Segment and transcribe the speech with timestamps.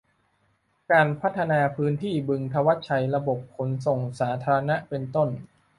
[0.91, 5.29] การพัฒนาพื้นที่บึงธวัชชัย ระบบขนส่งสาธารณะ เป็นต้น